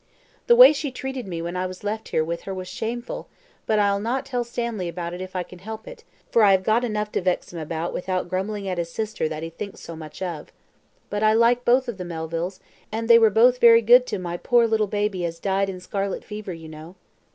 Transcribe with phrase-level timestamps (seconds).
[0.47, 3.27] The way she treated me when I was left here with her was shameful;
[3.67, 6.63] but I'll not tell Stanley about it if I can help it, for I have
[6.63, 9.95] got enough to vex him about without grumbling at his sister that he thinks so
[9.95, 10.51] much of.
[11.11, 12.59] But I like both of the Melvilles,
[12.91, 16.23] and they were both very good to my poor little baby as died in scarlet
[16.25, 16.95] fever, you know.